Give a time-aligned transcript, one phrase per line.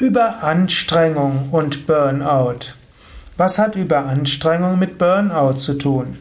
[0.00, 2.74] Überanstrengung und Burnout.
[3.36, 6.16] Was hat Überanstrengung mit Burnout zu tun?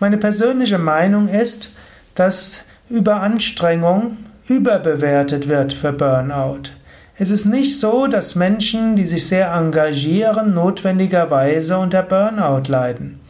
[0.00, 1.72] Meine persönliche Meinung ist,
[2.14, 6.70] dass Überanstrengung überbewertet wird für Burnout.
[7.18, 13.20] Es ist nicht so, dass Menschen, die sich sehr engagieren, notwendigerweise unter Burnout leiden.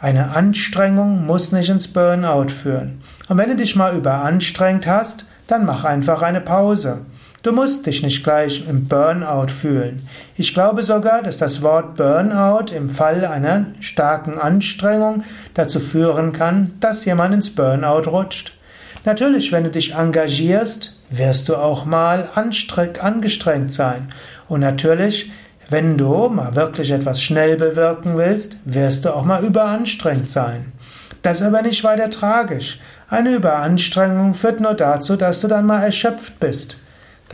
[0.00, 3.00] Eine Anstrengung muss nicht ins Burnout führen.
[3.28, 7.02] Und wenn du dich mal überanstrengt hast, dann mach einfach eine Pause.
[7.44, 10.08] Du musst dich nicht gleich im Burnout fühlen.
[10.38, 16.72] Ich glaube sogar, dass das Wort Burnout im Fall einer starken Anstrengung dazu führen kann,
[16.80, 18.56] dass jemand ins Burnout rutscht.
[19.04, 24.08] Natürlich, wenn du dich engagierst, wirst du auch mal angestrengt sein.
[24.48, 25.30] Und natürlich,
[25.68, 30.72] wenn du mal wirklich etwas schnell bewirken willst, wirst du auch mal überanstrengt sein.
[31.20, 32.80] Das ist aber nicht weiter tragisch.
[33.10, 36.78] Eine Überanstrengung führt nur dazu, dass du dann mal erschöpft bist.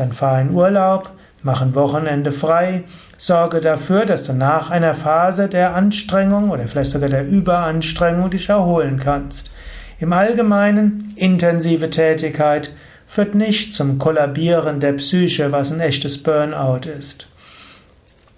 [0.00, 1.10] Dann fahr in Urlaub,
[1.42, 2.84] mach ein Wochenende frei,
[3.18, 8.48] sorge dafür, dass du nach einer Phase der Anstrengung oder vielleicht sogar der Überanstrengung dich
[8.48, 9.50] erholen kannst.
[9.98, 12.74] Im Allgemeinen, intensive Tätigkeit
[13.06, 17.26] führt nicht zum Kollabieren der Psyche, was ein echtes Burnout ist.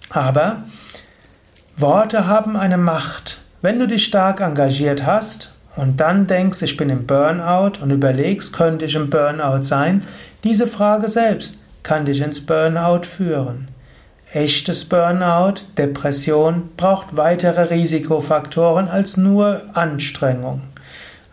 [0.09, 0.63] Aber
[1.77, 3.37] Worte haben eine Macht.
[3.61, 8.51] Wenn du dich stark engagiert hast und dann denkst, ich bin im Burnout und überlegst,
[8.51, 10.03] könnte ich im Burnout sein,
[10.43, 13.69] diese Frage selbst kann dich ins Burnout führen.
[14.33, 20.61] Echtes Burnout, Depression braucht weitere Risikofaktoren als nur Anstrengung.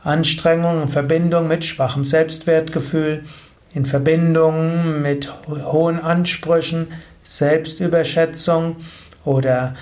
[0.05, 3.25] Anstrengung in Verbindung mit schwachem Selbstwertgefühl,
[3.73, 6.89] in Verbindung mit hohen Ansprüchen,
[7.23, 8.77] Selbstüberschätzung
[9.25, 9.75] oder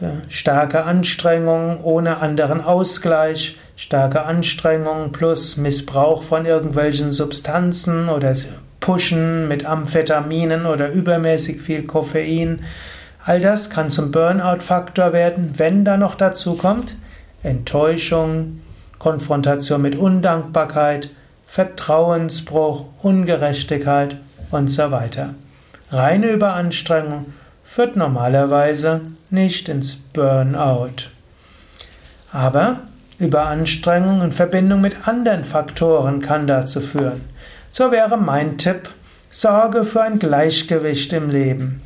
[0.00, 8.34] äh, starke Anstrengung ohne anderen Ausgleich, starke Anstrengung plus Missbrauch von irgendwelchen Substanzen oder
[8.80, 12.60] Pushen mit Amphetaminen oder übermäßig viel Koffein.
[13.24, 16.94] All das kann zum Burnout-Faktor werden, wenn da noch dazu kommt
[17.42, 18.60] Enttäuschung,
[18.98, 21.10] Konfrontation mit Undankbarkeit,
[21.46, 24.16] Vertrauensbruch, Ungerechtigkeit
[24.50, 25.34] und so weiter.
[25.90, 27.26] Reine Überanstrengung
[27.64, 31.08] führt normalerweise nicht ins Burnout.
[32.30, 32.80] Aber
[33.18, 37.22] Überanstrengung in Verbindung mit anderen Faktoren kann dazu führen.
[37.72, 38.88] So wäre mein Tipp,
[39.30, 41.78] sorge für ein Gleichgewicht im Leben.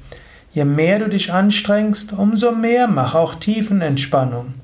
[0.55, 4.55] Je mehr du dich anstrengst, umso mehr mach auch Tiefenentspannung.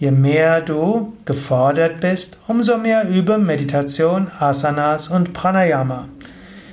[0.00, 6.08] Je mehr du gefordert bist, umso mehr übe Meditation, Asanas und Pranayama.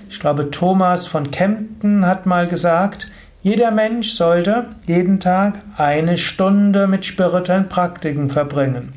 [0.10, 3.12] Ich glaube, Thomas von Kempten hat mal gesagt,
[3.44, 8.92] jeder Mensch sollte jeden Tag eine Stunde mit spirituellen Praktiken verbringen.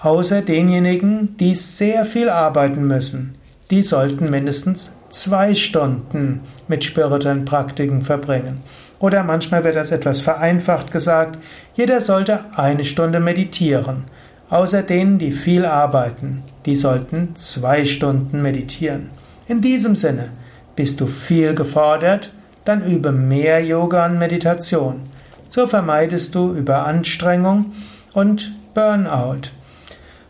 [0.00, 3.35] Außer denjenigen, die sehr viel arbeiten müssen
[3.70, 8.62] die sollten mindestens zwei Stunden mit spirituellen Praktiken verbringen.
[8.98, 11.38] Oder manchmal wird das etwas vereinfacht gesagt,
[11.74, 14.04] jeder sollte eine Stunde meditieren.
[14.48, 19.10] Außer denen, die viel arbeiten, die sollten zwei Stunden meditieren.
[19.48, 20.30] In diesem Sinne,
[20.76, 22.32] bist du viel gefordert,
[22.64, 25.00] dann übe mehr Yoga und Meditation.
[25.48, 27.72] So vermeidest du Überanstrengung
[28.12, 29.50] und Burnout.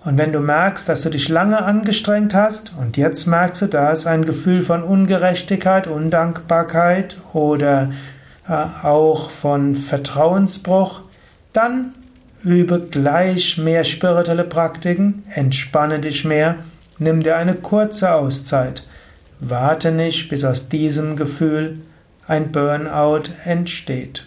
[0.06, 3.90] Und wenn du merkst, dass du dich lange angestrengt hast und jetzt merkst du, da
[3.90, 7.90] ist ein Gefühl von Ungerechtigkeit, Undankbarkeit oder
[8.48, 11.00] äh, auch von Vertrauensbruch,
[11.52, 11.92] dann
[12.44, 16.58] übe gleich mehr spirituelle Praktiken, entspanne dich mehr,
[17.00, 18.86] nimm dir eine kurze Auszeit.
[19.40, 21.80] Warte nicht, bis aus diesem Gefühl
[22.28, 24.24] ein Burnout entsteht.